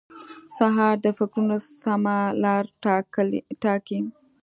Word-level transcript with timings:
سهار 0.57 0.95
د 1.05 1.07
فکرونو 1.17 1.57
سمه 1.81 2.17
لار 2.43 2.63
ټاکي. 3.63 3.99